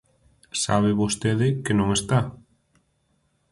[0.63, 2.19] Sabe vostede que non está.